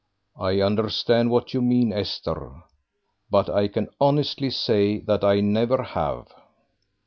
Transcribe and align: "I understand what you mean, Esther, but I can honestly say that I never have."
"I 0.39 0.61
understand 0.61 1.29
what 1.29 1.53
you 1.53 1.61
mean, 1.61 1.93
Esther, 1.93 2.63
but 3.29 3.51
I 3.51 3.67
can 3.67 3.87
honestly 4.01 4.49
say 4.49 4.97
that 5.01 5.23
I 5.23 5.41
never 5.41 5.83
have." 5.83 6.27